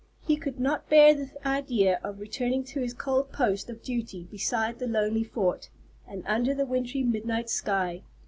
He 0.25 0.35
could 0.35 0.59
not 0.59 0.89
bear 0.89 1.13
the 1.13 1.29
idea 1.47 1.99
of 2.03 2.19
returning 2.19 2.63
to 2.63 2.79
his 2.79 2.91
cold 2.91 3.31
post 3.31 3.69
of 3.69 3.83
duty 3.83 4.23
beside 4.31 4.79
the 4.79 4.87
lonely 4.87 5.23
Fort, 5.23 5.69
and 6.07 6.23
under 6.25 6.55
the 6.55 6.65
wintry 6.65 7.03
midnight 7.03 7.51
sky. 7.51 8.01